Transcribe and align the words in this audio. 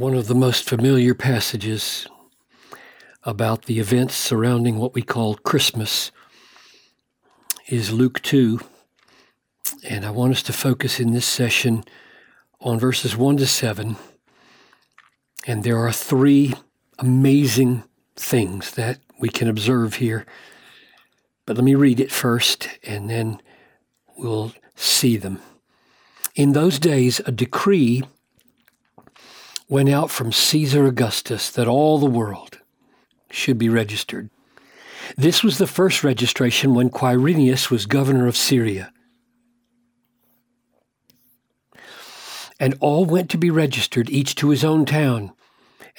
one 0.00 0.14
of 0.14 0.28
the 0.28 0.34
most 0.34 0.66
familiar 0.66 1.12
passages 1.12 2.06
about 3.22 3.66
the 3.66 3.78
events 3.78 4.14
surrounding 4.14 4.78
what 4.78 4.94
we 4.94 5.02
call 5.02 5.34
Christmas 5.34 6.10
is 7.68 7.92
Luke 7.92 8.22
2. 8.22 8.60
And 9.86 10.06
I 10.06 10.10
want 10.10 10.32
us 10.32 10.42
to 10.44 10.54
focus 10.54 11.00
in 11.00 11.12
this 11.12 11.26
session 11.26 11.84
on 12.62 12.78
verses 12.78 13.14
1 13.14 13.36
to 13.36 13.46
7. 13.46 13.96
And 15.46 15.64
there 15.64 15.76
are 15.76 15.92
three 15.92 16.54
amazing 16.98 17.84
things 18.16 18.70
that 18.70 19.00
we 19.18 19.28
can 19.28 19.48
observe 19.48 19.96
here. 19.96 20.24
But 21.44 21.56
let 21.56 21.64
me 21.64 21.74
read 21.74 22.00
it 22.00 22.10
first, 22.10 22.70
and 22.82 23.10
then 23.10 23.42
we'll 24.16 24.54
see 24.74 25.18
them. 25.18 25.42
In 26.34 26.52
those 26.54 26.78
days, 26.78 27.20
a 27.26 27.30
decree 27.30 28.04
went 29.70 29.88
out 29.88 30.10
from 30.10 30.32
Caesar 30.32 30.84
Augustus 30.84 31.48
that 31.48 31.68
all 31.68 31.98
the 31.98 32.04
world 32.04 32.58
should 33.30 33.56
be 33.56 33.68
registered. 33.68 34.28
This 35.16 35.44
was 35.44 35.58
the 35.58 35.66
first 35.66 36.02
registration 36.02 36.74
when 36.74 36.90
Quirinius 36.90 37.70
was 37.70 37.86
governor 37.86 38.26
of 38.26 38.36
Syria. 38.36 38.92
And 42.58 42.76
all 42.80 43.04
went 43.04 43.30
to 43.30 43.38
be 43.38 43.48
registered, 43.48 44.10
each 44.10 44.34
to 44.36 44.50
his 44.50 44.64
own 44.64 44.84
town. 44.84 45.32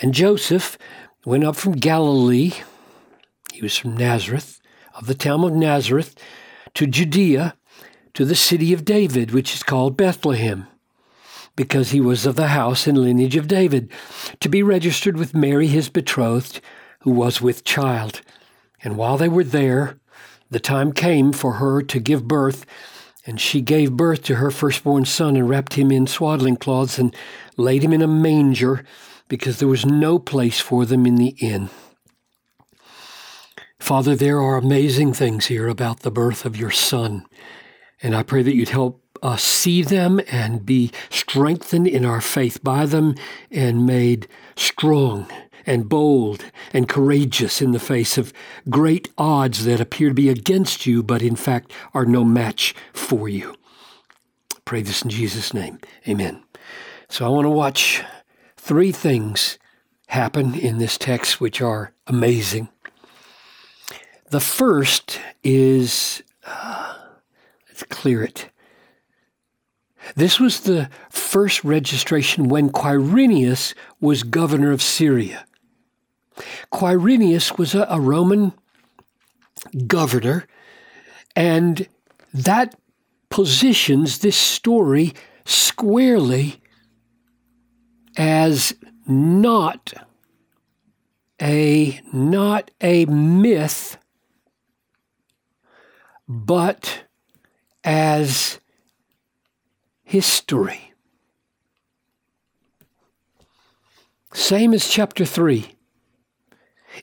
And 0.02 0.14
Joseph 0.14 0.78
went 1.26 1.46
up 1.46 1.56
from 1.56 1.72
Galilee, 1.72 2.52
he 3.54 3.62
was 3.62 3.78
from 3.78 3.96
Nazareth, 3.96 4.60
of 4.94 5.08
the 5.08 5.16
town 5.16 5.46
of 5.46 5.54
Nazareth, 5.54 6.14
to 6.74 6.86
Judea, 6.86 7.56
to 8.14 8.26
the 8.26 8.36
city 8.36 8.74
of 8.74 8.84
David, 8.84 9.32
which 9.32 9.54
is 9.54 9.64
called 9.64 9.96
Bethlehem 9.96 10.68
because 11.62 11.92
he 11.92 12.02
was 12.02 12.26
of 12.26 12.36
the 12.36 12.48
house 12.48 12.88
and 12.88 12.98
lineage 12.98 13.36
of 13.36 13.48
David, 13.48 13.92
to 14.40 14.50
be 14.50 14.64
registered 14.64 15.16
with 15.16 15.36
Mary, 15.36 15.68
his 15.68 15.90
betrothed, 15.90 16.60
who 17.02 17.12
was 17.12 17.40
with 17.40 17.64
child. 17.64 18.22
And 18.84 18.98
while 18.98 19.16
they 19.16 19.30
were 19.30 19.44
there, 19.44 20.00
the 20.50 20.60
time 20.60 20.92
came 20.92 21.32
for 21.32 21.54
her 21.54 21.84
to 21.84 22.00
give 22.00 22.28
birth, 22.28 22.66
and 23.28 23.40
she 23.40 23.62
gave 23.62 23.92
birth 23.92 24.24
to 24.24 24.38
her 24.38 24.50
firstborn 24.50 25.06
son 25.06 25.36
and 25.36 25.48
wrapped 25.48 25.76
him 25.76 25.92
in 25.92 26.08
swaddling 26.08 26.58
cloths 26.58 26.98
and 26.98 27.16
laid 27.58 27.84
him 27.84 27.94
in 27.94 28.02
a 28.02 28.08
manger 28.08 28.84
because 29.28 29.60
there 29.60 29.68
was 29.68 29.86
no 29.86 30.18
place 30.18 30.60
for 30.60 30.84
them 30.88 31.06
in 31.06 31.14
the 31.14 31.36
inn. 31.38 31.70
Father, 33.80 34.16
there 34.16 34.42
are 34.42 34.58
amazing 34.58 35.14
things 35.14 35.46
here 35.46 35.68
about 35.68 36.00
the 36.00 36.10
birth 36.10 36.44
of 36.44 36.58
your 36.58 36.72
son, 36.72 37.24
and 38.02 38.16
I 38.16 38.24
pray 38.24 38.42
that 38.42 38.56
you'd 38.56 38.70
help 38.70 39.01
uh, 39.22 39.38
see 39.38 39.82
them 39.82 40.20
and 40.32 40.66
be 40.66 40.92
strengthened 41.10 41.88
in 41.88 42.06
our 42.06 42.22
faith 42.22 42.64
by 42.64 42.86
them 42.86 43.16
and 43.50 43.86
made 43.86 44.28
strong 44.56 45.28
and 45.66 45.88
bold 45.88 46.46
and 46.74 46.90
courageous 46.90 47.62
in 47.62 47.72
the 47.72 47.80
face 47.80 48.18
of 48.18 48.34
great 48.70 49.10
odds 49.18 49.66
that 49.66 49.80
appear 49.80 50.10
to 50.10 50.16
be 50.16 50.30
against 50.30 50.86
you, 50.86 51.04
but 51.04 51.22
in 51.22 51.36
fact 51.36 51.72
are 51.94 52.06
no 52.06 52.24
match 52.24 52.74
for 52.94 53.30
you. 53.30 53.56
Pray 54.66 54.82
this 54.82 55.02
in 55.02 55.10
Jesus' 55.10 55.54
name. 55.54 55.80
Amen. 56.08 56.44
So 57.10 57.26
I 57.26 57.30
want 57.30 57.46
to 57.46 57.50
watch 57.50 58.04
three 58.58 58.92
things 58.92 59.58
happen 60.08 60.56
in 60.56 60.78
this 60.78 60.98
text 60.98 61.40
which 61.40 61.62
are 61.62 61.94
amazing. 62.08 62.70
The 64.30 64.40
first 64.40 65.20
is, 65.44 66.24
uh, 66.46 66.96
let's 67.68 67.84
clear 67.84 68.24
it. 68.24 68.50
This 70.16 70.40
was 70.40 70.62
the 70.62 70.90
first 71.10 71.64
registration 71.64 72.50
when 72.50 72.70
Quirinius 72.70 73.74
was 74.00 74.24
governor 74.24 74.72
of 74.72 74.82
Syria. 74.82 75.46
Quirinius 76.72 77.58
was 77.58 77.76
a, 77.76 77.86
a 77.90 78.00
Roman 78.00 78.54
governor, 79.88 80.48
and 81.36 81.88
that 82.34 82.76
positions 83.30 84.20
this 84.20 84.36
story 84.36 85.14
squarely 85.46 86.62
as 88.18 88.74
not 89.08 89.94
a 91.42 92.00
not 92.14 92.70
a 92.82 93.06
myth 93.06 93.98
but 96.28 97.04
as 97.84 98.60
history. 100.12 100.92
Same 104.34 104.74
as 104.74 104.90
chapter 104.90 105.24
3. 105.24 105.74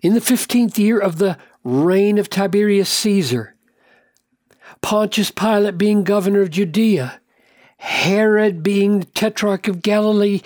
In 0.03 0.13
the 0.13 0.21
15th 0.21 0.77
year 0.77 0.99
of 0.99 1.17
the 1.17 1.39
reign 1.65 2.19
of 2.19 2.29
Tiberius 2.29 2.91
Caesar, 2.91 3.55
Pontius 4.83 5.31
Pilate 5.31 5.79
being 5.79 6.05
governor 6.05 6.43
of 6.43 6.51
Judea, 6.51 7.19
Herod 7.79 8.63
being 8.63 9.05
tetrarch 9.15 9.69
of 9.69 9.81
Galilee, 9.81 10.43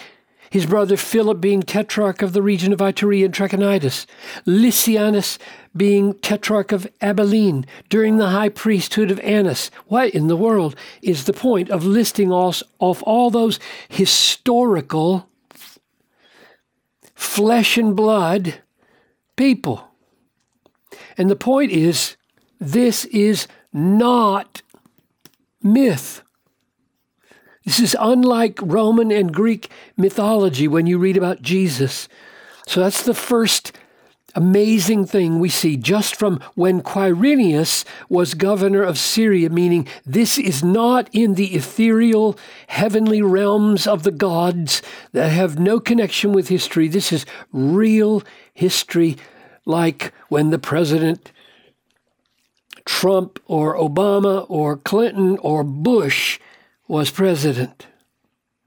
his 0.53 0.67
brother 0.67 0.99
Philip 0.99 1.41
being 1.41 1.63
tetrarch 1.63 2.21
of 2.21 2.35
the 2.35 2.43
region 2.43 2.75
of 2.75 2.79
Iturea 2.81 3.25
and 3.25 3.35
Trachonitis, 3.35 4.05
Lysanias 4.47 5.39
being 5.75 6.13
tetrarch 6.13 6.73
of 6.73 6.87
Abilene 7.01 7.65
during 7.89 8.19
the 8.19 8.29
high 8.29 8.51
priesthood 8.51 9.11
of 9.11 9.19
Annas. 9.21 9.71
What 9.87 10.11
in 10.11 10.27
the 10.27 10.37
world 10.37 10.77
is 11.01 11.25
the 11.25 11.33
point 11.33 11.71
of 11.71 11.87
listing 11.87 12.31
off, 12.31 12.63
off 12.79 13.03
all 13.07 13.31
those 13.31 13.59
historical 13.89 15.27
flesh 17.15 17.79
and 17.79 17.97
blood 17.97 18.61
people? 19.37 19.89
And 21.17 21.31
the 21.31 21.35
point 21.35 21.73
is, 21.73 22.19
this 22.61 23.07
is 23.07 23.49
not 23.73 24.61
myth. 25.63 26.23
This 27.65 27.79
is 27.79 27.97
unlike 27.99 28.59
Roman 28.63 29.13
and 29.13 29.33
Greek 29.33 29.71
mythology 29.97 30.67
when 30.67 30.87
you 30.87 30.99
read 30.99 31.17
about 31.17 31.43
Jesus. 31.43 32.09
So 32.67 32.81
that's 32.81 33.03
the 33.03 33.15
first 33.15 33.73
amazing 34.35 35.05
thing 35.05 35.39
we 35.39 35.49
see 35.49 35.77
just 35.77 36.17
from 36.17 36.41
when 36.55 36.81
Quirinius 36.81 37.85
was 38.09 38.35
governor 38.35 38.83
of 38.83 38.99
Syria, 38.99 39.51
meaning 39.51 39.87
this 40.07 40.39
is 40.39 40.65
not 40.65 41.09
in 41.13 41.35
the 41.35 41.55
ethereal 41.55 42.39
heavenly 42.69 43.23
realms 43.23 43.87
of 43.87 44.03
the 44.03 44.11
gods 44.11 44.83
that 45.13 45.29
have 45.29 45.59
no 45.59 45.79
connection 45.79 46.33
with 46.33 46.49
history. 46.49 46.89
This 46.89 47.13
is 47.13 47.27
real 47.53 48.23
history, 48.55 49.17
like 49.67 50.13
when 50.29 50.51
the 50.51 50.59
president 50.59 51.31
Trump 52.85 53.39
or 53.47 53.77
Obama 53.77 54.47
or 54.49 54.77
Clinton 54.77 55.39
or 55.39 55.63
Bush 55.63 56.41
was 56.93 57.11
president. 57.11 57.87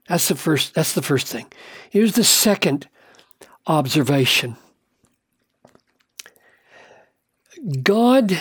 That's 0.08 0.26
the 0.26 0.34
first 0.34 0.74
that's 0.74 0.94
the 0.94 1.02
first 1.02 1.28
thing. 1.28 1.46
Here's 1.90 2.14
the 2.14 2.24
second 2.24 2.88
observation. 3.68 4.56
God 7.84 8.40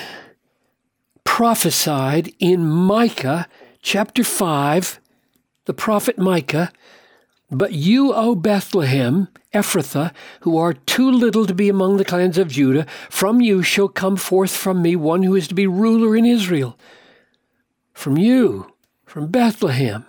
prophesied 1.23 2.33
in 2.39 2.65
Micah 2.65 3.47
chapter 3.83 4.23
5, 4.23 4.99
the 5.65 5.73
prophet 5.75 6.17
Micah, 6.17 6.71
but 7.51 7.73
you, 7.73 8.11
O 8.11 8.33
Bethlehem, 8.33 9.27
Ephrathah, 9.53 10.11
who 10.39 10.57
are 10.57 10.73
too 10.73 11.11
little 11.11 11.45
to 11.45 11.53
be 11.53 11.69
among 11.69 11.97
the 11.97 12.05
clans 12.05 12.39
of 12.39 12.47
Judah, 12.47 12.87
from 13.11 13.39
you 13.39 13.61
shall 13.61 13.87
come 13.87 14.15
forth 14.15 14.55
from 14.55 14.81
me 14.81 14.95
one 14.95 15.21
who 15.21 15.35
is 15.35 15.47
to 15.47 15.53
be 15.53 15.67
ruler 15.67 16.15
in 16.15 16.25
Israel. 16.25 16.75
From 17.93 18.17
you 18.17 18.74
from 19.05 19.27
Bethlehem, 19.27 20.05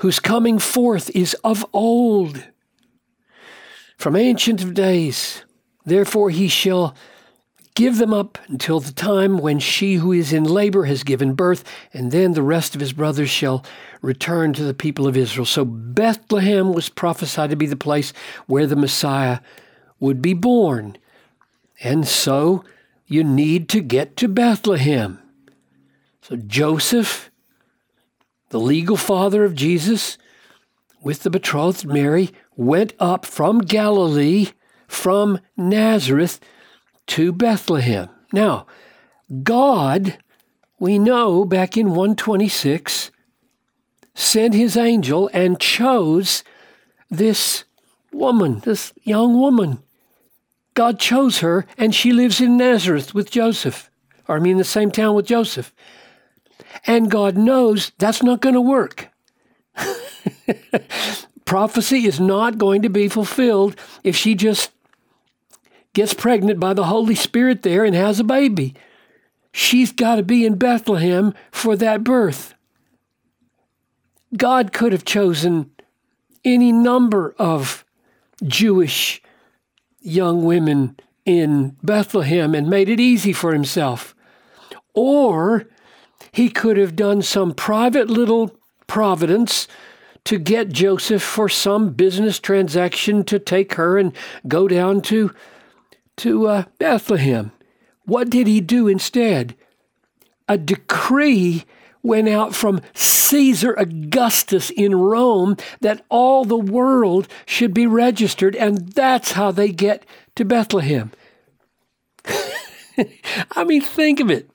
whose 0.00 0.20
coming 0.20 0.58
forth 0.58 1.10
is 1.14 1.34
of 1.44 1.64
old, 1.72 2.44
from 3.96 4.16
ancient 4.16 4.62
of 4.62 4.74
days. 4.74 5.44
Therefore 5.84 6.30
he 6.30 6.48
shall 6.48 6.94
give 7.74 7.98
them 7.98 8.12
up 8.12 8.38
until 8.48 8.80
the 8.80 8.92
time 8.92 9.38
when 9.38 9.58
she 9.58 9.94
who 9.94 10.12
is 10.12 10.32
in 10.32 10.44
labor 10.44 10.84
has 10.84 11.02
given 11.02 11.34
birth, 11.34 11.64
and 11.92 12.10
then 12.10 12.32
the 12.32 12.42
rest 12.42 12.74
of 12.74 12.80
his 12.80 12.92
brothers 12.92 13.30
shall 13.30 13.64
return 14.02 14.52
to 14.52 14.64
the 14.64 14.74
people 14.74 15.06
of 15.06 15.16
Israel. 15.16 15.46
So 15.46 15.64
Bethlehem 15.64 16.72
was 16.72 16.88
prophesied 16.88 17.50
to 17.50 17.56
be 17.56 17.66
the 17.66 17.76
place 17.76 18.12
where 18.46 18.66
the 18.66 18.76
Messiah 18.76 19.40
would 19.98 20.20
be 20.20 20.34
born. 20.34 20.96
And 21.82 22.06
so 22.06 22.64
you 23.06 23.24
need 23.24 23.68
to 23.70 23.80
get 23.80 24.16
to 24.18 24.28
Bethlehem. 24.28 25.18
So 26.22 26.36
Joseph 26.36 27.29
the 28.50 28.60
legal 28.60 28.96
father 28.96 29.44
of 29.44 29.54
Jesus, 29.54 30.18
with 31.00 31.22
the 31.22 31.30
betrothed 31.30 31.86
Mary, 31.86 32.30
went 32.56 32.92
up 32.98 33.24
from 33.24 33.60
Galilee, 33.60 34.48
from 34.86 35.40
Nazareth 35.56 36.40
to 37.06 37.32
Bethlehem. 37.32 38.08
Now, 38.32 38.66
God, 39.42 40.18
we 40.78 40.98
know 40.98 41.44
back 41.44 41.76
in 41.76 41.90
126, 41.90 43.10
sent 44.14 44.54
his 44.54 44.76
angel 44.76 45.30
and 45.32 45.58
chose 45.58 46.42
this 47.08 47.64
woman, 48.12 48.60
this 48.60 48.92
young 49.02 49.38
woman. 49.38 49.82
God 50.74 50.98
chose 50.98 51.38
her, 51.38 51.66
and 51.78 51.94
she 51.94 52.12
lives 52.12 52.40
in 52.40 52.56
Nazareth 52.56 53.14
with 53.14 53.30
Joseph, 53.30 53.90
or 54.26 54.36
I 54.36 54.40
mean, 54.40 54.56
the 54.56 54.64
same 54.64 54.90
town 54.90 55.14
with 55.14 55.26
Joseph. 55.26 55.72
And 56.86 57.10
God 57.10 57.36
knows 57.36 57.92
that's 57.98 58.22
not 58.22 58.40
going 58.40 58.54
to 58.54 58.60
work. 58.60 59.08
Prophecy 61.44 62.06
is 62.06 62.20
not 62.20 62.58
going 62.58 62.82
to 62.82 62.88
be 62.88 63.08
fulfilled 63.08 63.76
if 64.04 64.16
she 64.16 64.34
just 64.34 64.70
gets 65.92 66.14
pregnant 66.14 66.60
by 66.60 66.74
the 66.74 66.84
Holy 66.84 67.14
Spirit 67.14 67.62
there 67.62 67.84
and 67.84 67.94
has 67.94 68.20
a 68.20 68.24
baby. 68.24 68.74
She's 69.52 69.90
got 69.90 70.16
to 70.16 70.22
be 70.22 70.44
in 70.44 70.54
Bethlehem 70.56 71.34
for 71.50 71.76
that 71.76 72.04
birth. 72.04 72.54
God 74.36 74.72
could 74.72 74.92
have 74.92 75.04
chosen 75.04 75.72
any 76.44 76.70
number 76.70 77.34
of 77.38 77.84
Jewish 78.44 79.20
young 80.00 80.44
women 80.44 80.96
in 81.24 81.76
Bethlehem 81.82 82.54
and 82.54 82.70
made 82.70 82.88
it 82.88 83.00
easy 83.00 83.32
for 83.32 83.52
himself. 83.52 84.14
Or 84.94 85.68
he 86.32 86.48
could 86.48 86.76
have 86.76 86.96
done 86.96 87.22
some 87.22 87.54
private 87.54 88.08
little 88.08 88.56
providence 88.86 89.66
to 90.24 90.38
get 90.38 90.68
Joseph 90.68 91.22
for 91.22 91.48
some 91.48 91.90
business 91.90 92.38
transaction 92.38 93.24
to 93.24 93.38
take 93.38 93.74
her 93.74 93.98
and 93.98 94.12
go 94.46 94.68
down 94.68 95.00
to, 95.02 95.34
to 96.18 96.46
uh, 96.46 96.64
Bethlehem. 96.78 97.52
What 98.04 98.30
did 98.30 98.46
he 98.46 98.60
do 98.60 98.88
instead? 98.88 99.54
A 100.48 100.58
decree 100.58 101.64
went 102.02 102.28
out 102.28 102.54
from 102.54 102.80
Caesar 102.94 103.72
Augustus 103.74 104.70
in 104.70 104.94
Rome 104.96 105.56
that 105.80 106.04
all 106.08 106.44
the 106.44 106.56
world 106.56 107.28
should 107.46 107.74
be 107.74 107.86
registered, 107.86 108.56
and 108.56 108.88
that's 108.92 109.32
how 109.32 109.50
they 109.50 109.70
get 109.70 110.04
to 110.34 110.44
Bethlehem. 110.44 111.12
I 113.52 113.64
mean, 113.64 113.82
think 113.82 114.20
of 114.20 114.30
it. 114.30 114.49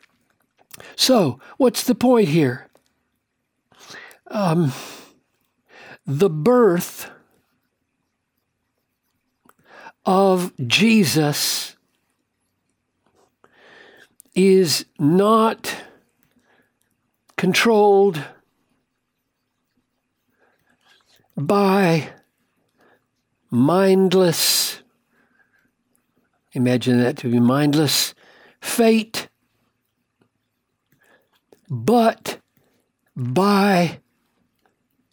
So, 0.96 1.40
what's 1.58 1.84
the 1.84 1.96
point 1.96 2.30
here? 2.30 2.68
Um, 4.28 4.74
the 6.06 6.30
birth 6.30 7.10
of 10.06 10.54
Jesus 10.68 11.76
is 14.36 14.86
not 15.00 15.76
controlled 17.38 18.22
by 21.38 22.10
mindless, 23.50 24.82
imagine 26.54 27.00
that 27.00 27.18
to 27.18 27.30
be 27.30 27.40
mindless, 27.40 28.14
fate, 28.62 29.25
but 31.70 32.40
by 33.16 34.00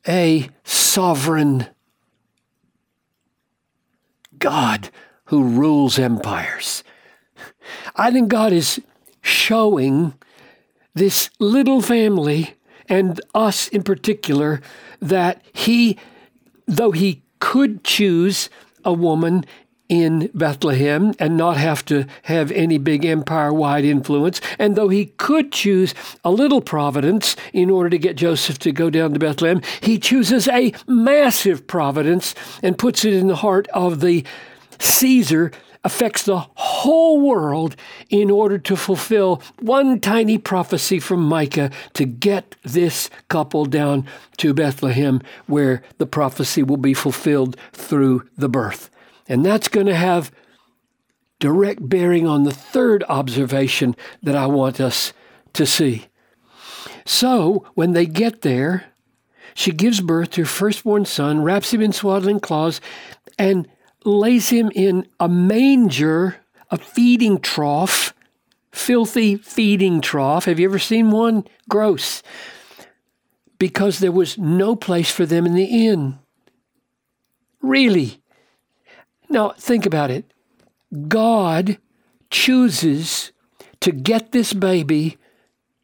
a 0.06 0.48
sovereign 0.64 1.66
God 4.38 4.90
who 5.26 5.44
rules 5.44 5.98
empires. 5.98 6.82
I 7.94 8.10
think 8.10 8.28
God 8.28 8.52
is 8.52 8.80
showing 9.20 10.14
this 10.94 11.30
little 11.38 11.80
family 11.80 12.54
and 12.88 13.20
us 13.34 13.68
in 13.68 13.82
particular 13.82 14.60
that 15.00 15.42
he, 15.52 15.96
though 16.66 16.90
he 16.90 17.22
could 17.38 17.84
choose 17.84 18.50
a 18.84 18.92
woman 18.92 19.44
in 19.92 20.30
Bethlehem 20.32 21.12
and 21.18 21.36
not 21.36 21.58
have 21.58 21.84
to 21.84 22.06
have 22.22 22.50
any 22.52 22.78
big 22.78 23.04
empire 23.04 23.52
wide 23.52 23.84
influence. 23.84 24.40
And 24.58 24.74
though 24.74 24.88
he 24.88 25.12
could 25.18 25.52
choose 25.52 25.92
a 26.24 26.30
little 26.30 26.62
providence 26.62 27.36
in 27.52 27.68
order 27.68 27.90
to 27.90 27.98
get 27.98 28.16
Joseph 28.16 28.58
to 28.60 28.72
go 28.72 28.88
down 28.88 29.12
to 29.12 29.18
Bethlehem, 29.18 29.60
he 29.82 29.98
chooses 29.98 30.48
a 30.48 30.72
massive 30.86 31.66
providence 31.66 32.34
and 32.62 32.78
puts 32.78 33.04
it 33.04 33.12
in 33.12 33.26
the 33.26 33.36
heart 33.36 33.68
of 33.74 34.00
the 34.00 34.24
Caesar 34.78 35.52
affects 35.84 36.22
the 36.22 36.38
whole 36.38 37.20
world 37.20 37.76
in 38.08 38.30
order 38.30 38.56
to 38.56 38.76
fulfill 38.76 39.42
one 39.60 40.00
tiny 40.00 40.38
prophecy 40.38 41.00
from 41.00 41.20
Micah 41.20 41.70
to 41.92 42.06
get 42.06 42.56
this 42.62 43.10
couple 43.28 43.66
down 43.66 44.06
to 44.38 44.54
Bethlehem, 44.54 45.20
where 45.46 45.82
the 45.98 46.06
prophecy 46.06 46.62
will 46.62 46.78
be 46.78 46.94
fulfilled 46.94 47.58
through 47.72 48.26
the 48.38 48.48
birth. 48.48 48.88
And 49.32 49.46
that's 49.46 49.68
going 49.68 49.86
to 49.86 49.94
have 49.94 50.30
direct 51.40 51.88
bearing 51.88 52.26
on 52.26 52.44
the 52.44 52.52
third 52.52 53.02
observation 53.08 53.96
that 54.22 54.36
I 54.36 54.44
want 54.44 54.78
us 54.78 55.14
to 55.54 55.64
see. 55.64 56.08
So, 57.06 57.64
when 57.72 57.94
they 57.94 58.04
get 58.04 58.42
there, 58.42 58.92
she 59.54 59.70
gives 59.70 60.02
birth 60.02 60.32
to 60.32 60.42
her 60.42 60.46
firstborn 60.46 61.06
son, 61.06 61.42
wraps 61.42 61.72
him 61.72 61.80
in 61.80 61.92
swaddling 61.94 62.40
cloths, 62.40 62.82
and 63.38 63.66
lays 64.04 64.50
him 64.50 64.70
in 64.74 65.08
a 65.18 65.30
manger, 65.30 66.36
a 66.70 66.76
feeding 66.76 67.40
trough, 67.40 68.12
filthy 68.70 69.36
feeding 69.36 70.02
trough. 70.02 70.44
Have 70.44 70.60
you 70.60 70.68
ever 70.68 70.78
seen 70.78 71.10
one? 71.10 71.44
Gross. 71.70 72.22
Because 73.58 73.98
there 73.98 74.12
was 74.12 74.36
no 74.36 74.76
place 74.76 75.10
for 75.10 75.24
them 75.24 75.46
in 75.46 75.54
the 75.54 75.86
inn. 75.86 76.18
Really. 77.62 78.21
Now, 79.32 79.54
think 79.56 79.86
about 79.86 80.10
it. 80.10 80.30
God 81.08 81.78
chooses 82.28 83.32
to 83.80 83.90
get 83.90 84.32
this 84.32 84.52
baby 84.52 85.16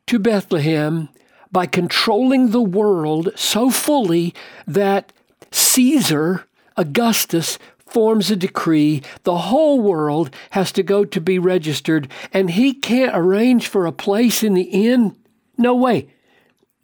to 0.06 0.18
Bethlehem 0.18 1.08
by 1.50 1.64
controlling 1.64 2.50
the 2.50 2.60
world 2.60 3.30
so 3.36 3.70
fully 3.70 4.34
that 4.66 5.14
Caesar, 5.50 6.44
Augustus, 6.76 7.58
forms 7.86 8.30
a 8.30 8.36
decree, 8.36 9.00
the 9.22 9.38
whole 9.38 9.80
world 9.80 10.28
has 10.50 10.70
to 10.72 10.82
go 10.82 11.06
to 11.06 11.18
be 11.18 11.38
registered, 11.38 12.06
and 12.34 12.50
he 12.50 12.74
can't 12.74 13.16
arrange 13.16 13.66
for 13.66 13.86
a 13.86 13.92
place 13.92 14.42
in 14.42 14.52
the 14.52 14.64
inn? 14.64 15.16
No 15.56 15.74
way. 15.74 16.10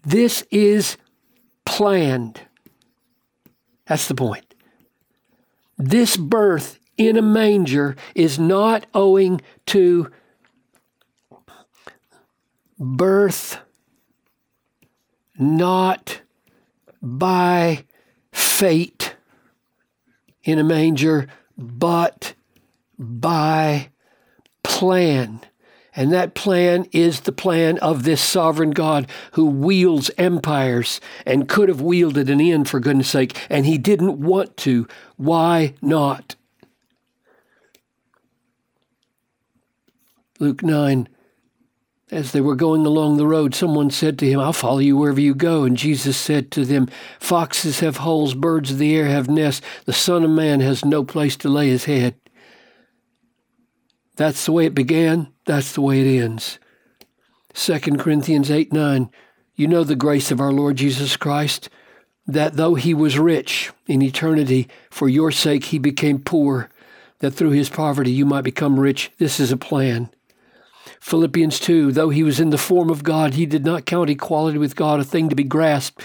This 0.03 0.47
is 0.51 0.97
planned. 1.67 2.41
That's 3.87 4.09
the 4.09 4.15
point. 4.15 4.44
This 5.77 6.17
birth 6.17 6.79
in 6.97 7.17
a 7.17 7.23
manger 7.23 7.97
is 8.15 8.39
not 8.39 8.87
owing 8.95 9.41
to 9.67 10.11
birth, 12.79 13.59
not 15.39 16.21
by 17.03 17.85
fate 18.33 19.17
in 20.45 20.59
a 20.59 20.65
manger, 20.65 21.29
but 21.57 22.35
by 22.99 23.91
plan. 24.63 25.41
And 25.97 26.13
that 26.13 26.35
plan 26.35 26.87
is 26.93 27.21
the 27.21 27.33
plan 27.33 27.79
of 27.79 28.03
this 28.03 28.21
sovereign 28.21 28.73
God 28.73 29.07
who 29.33 29.47
wields 29.47 30.11
empires 30.19 31.01
and 31.25 31.49
could 31.49 31.69
have 31.69 31.81
wielded 31.81 32.29
an 32.29 32.41
end, 32.41 32.69
for 32.69 32.81
goodness 32.81 33.11
sake, 33.11 33.37
and 33.49 33.65
he 33.65 33.79
didn't 33.79 34.21
want 34.21 34.57
to. 34.59 34.89
Why 35.17 35.75
not? 35.81 36.35
Luke 40.41 40.63
9 40.63 41.09
as 42.11 42.33
they 42.33 42.41
were 42.41 42.55
going 42.55 42.87
along 42.87 43.17
the 43.17 43.27
road, 43.27 43.55
someone 43.55 43.91
said 43.91 44.19
to 44.19 44.27
him, 44.27 44.39
I'll 44.39 44.53
follow 44.53 44.79
you 44.79 44.97
wherever 44.97 45.21
you 45.21 45.35
go. 45.35 45.65
And 45.65 45.77
Jesus 45.77 46.17
said 46.17 46.51
to 46.53 46.65
them, 46.65 46.89
Foxes 47.19 47.81
have 47.81 47.99
holes, 47.99 48.35
birds 48.35 48.71
of 48.71 48.79
the 48.79 48.95
air 48.95 49.07
have 49.07 49.29
nests. 49.29 49.67
The 49.85 49.93
Son 49.93 50.23
of 50.23 50.31
Man 50.31 50.61
has 50.61 50.85
no 50.85 51.03
place 51.03 51.37
to 51.39 51.49
lay 51.49 51.69
his 51.69 51.87
head. 51.87 52.15
That's 54.17 54.45
the 54.45 54.53
way 54.53 54.67
it 54.67 54.75
began. 54.75 55.29
That's 55.45 55.73
the 55.73 55.81
way 55.81 56.01
it 56.01 56.23
ends. 56.23 56.59
2 57.55 57.79
Corinthians 57.99 58.51
8 58.51 58.73
9. 58.73 59.11
You 59.57 59.69
know 59.69 59.85
the 59.85 59.95
grace 59.95 60.31
of 60.31 60.41
our 60.41 60.53
Lord 60.53 60.77
Jesus 60.77 61.17
Christ, 61.17 61.69
that 62.27 62.55
though 62.55 62.75
he 62.75 62.93
was 62.93 63.19
rich 63.19 63.71
in 63.87 64.03
eternity, 64.03 64.69
for 64.91 65.09
your 65.09 65.31
sake 65.31 65.67
he 65.67 65.79
became 65.79 66.19
poor, 66.19 66.71
that 67.21 67.33
through 67.33 67.51
his 67.51 67.71
poverty 67.71 68.11
you 68.11 68.27
might 68.27 68.43
become 68.43 68.81
rich. 68.81 69.13
This 69.19 69.39
is 69.39 69.53
a 69.53 69.57
plan. 69.57 70.11
Philippians 71.01 71.61
2 71.61 71.93
Though 71.93 72.11
he 72.11 72.23
was 72.23 72.41
in 72.41 72.51
the 72.51 72.59
form 72.59 72.91
of 72.91 73.05
God, 73.05 73.35
he 73.35 73.47
did 73.47 73.65
not 73.65 73.87
count 73.87 74.11
equality 74.11 74.59
with 74.59 74.75
God 74.75 75.01
a 75.01 75.05
thing 75.05 75.29
to 75.29 75.37
be 75.37 75.45
grasped, 75.45 76.03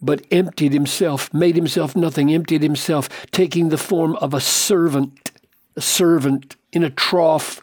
but 0.00 0.26
emptied 0.30 0.72
himself, 0.72 1.32
made 1.34 1.56
himself 1.56 1.96
nothing, 1.96 2.32
emptied 2.32 2.62
himself, 2.62 3.08
taking 3.30 3.68
the 3.68 3.78
form 3.78 4.16
of 4.16 4.32
a 4.32 4.40
servant, 4.40 5.32
a 5.76 5.80
servant 5.80 6.56
in 6.72 6.82
a 6.82 6.90
trough. 6.90 7.62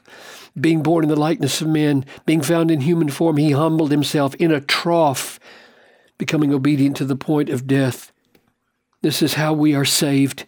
Being 0.59 0.83
born 0.83 1.03
in 1.03 1.09
the 1.09 1.15
likeness 1.15 1.61
of 1.61 1.67
men, 1.67 2.05
being 2.27 2.41
found 2.41 2.69
in 2.69 2.81
human 2.81 3.09
form, 3.09 3.37
he 3.37 3.51
humbled 3.51 3.89
himself 3.89 4.35
in 4.35 4.51
a 4.51 4.61
trough, 4.61 5.39
becoming 6.19 6.53
obedient 6.53 6.95
to 6.97 7.05
the 7.05 7.15
point 7.15 7.49
of 7.49 7.65
death. 7.65 8.11
This 9.01 9.23
is 9.23 9.33
how 9.33 9.53
we 9.53 9.73
are 9.73 9.85
saved 9.85 10.45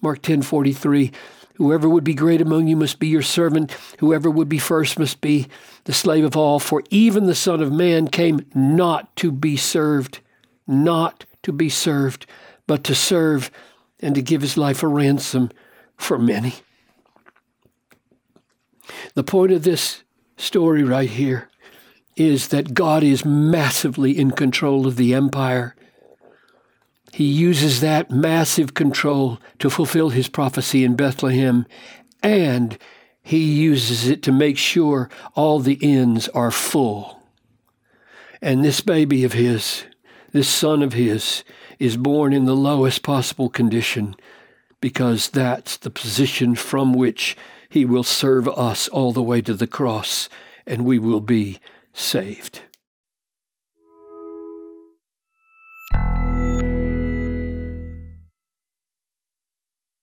Mark 0.00 0.22
10:43 0.22 1.12
Whoever 1.56 1.88
would 1.88 2.04
be 2.04 2.14
great 2.14 2.40
among 2.40 2.68
you 2.68 2.76
must 2.76 3.00
be 3.00 3.08
your 3.08 3.22
servant. 3.22 3.74
Whoever 3.98 4.30
would 4.30 4.48
be 4.48 4.58
first 4.58 4.96
must 4.96 5.20
be 5.20 5.48
the 5.84 5.92
slave 5.92 6.24
of 6.24 6.36
all. 6.36 6.60
For 6.60 6.84
even 6.88 7.26
the 7.26 7.34
Son 7.34 7.60
of 7.60 7.72
Man 7.72 8.06
came 8.06 8.46
not 8.54 9.14
to 9.16 9.32
be 9.32 9.56
served, 9.56 10.20
not 10.68 11.24
to 11.42 11.50
be 11.50 11.68
served, 11.68 12.26
but 12.68 12.84
to 12.84 12.94
serve 12.94 13.50
and 13.98 14.14
to 14.14 14.22
give 14.22 14.40
his 14.40 14.56
life 14.56 14.84
a 14.84 14.86
ransom 14.86 15.50
for 15.96 16.16
many. 16.16 16.54
The 19.18 19.24
point 19.24 19.50
of 19.50 19.64
this 19.64 20.04
story 20.36 20.84
right 20.84 21.10
here 21.10 21.50
is 22.14 22.48
that 22.48 22.72
God 22.72 23.02
is 23.02 23.24
massively 23.24 24.16
in 24.16 24.30
control 24.30 24.86
of 24.86 24.94
the 24.94 25.12
empire. 25.12 25.74
He 27.12 27.24
uses 27.24 27.80
that 27.80 28.12
massive 28.12 28.74
control 28.74 29.40
to 29.58 29.70
fulfill 29.70 30.10
his 30.10 30.28
prophecy 30.28 30.84
in 30.84 30.94
Bethlehem, 30.94 31.66
and 32.22 32.78
he 33.20 33.38
uses 33.38 34.06
it 34.06 34.22
to 34.22 34.30
make 34.30 34.56
sure 34.56 35.10
all 35.34 35.58
the 35.58 35.80
ends 35.82 36.28
are 36.28 36.52
full. 36.52 37.20
And 38.40 38.64
this 38.64 38.80
baby 38.80 39.24
of 39.24 39.32
his, 39.32 39.82
this 40.30 40.48
son 40.48 40.80
of 40.80 40.92
his, 40.92 41.42
is 41.80 41.96
born 41.96 42.32
in 42.32 42.44
the 42.44 42.54
lowest 42.54 43.02
possible 43.02 43.48
condition 43.48 44.14
because 44.80 45.28
that's 45.28 45.76
the 45.76 45.90
position 45.90 46.54
from 46.54 46.94
which 46.94 47.36
he 47.68 47.84
will 47.84 48.02
serve 48.02 48.48
us 48.48 48.88
all 48.88 49.12
the 49.12 49.22
way 49.22 49.40
to 49.42 49.54
the 49.54 49.66
cross 49.66 50.28
and 50.66 50.84
we 50.84 50.98
will 50.98 51.20
be 51.20 51.58
saved. 51.92 52.62